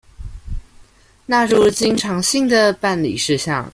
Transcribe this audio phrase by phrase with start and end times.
[1.27, 3.69] 納入經常性的辦理事項